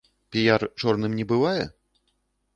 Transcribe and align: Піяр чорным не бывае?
Піяр 0.35 0.65
чорным 0.79 1.11
не 1.21 1.27
бывае? 1.33 1.63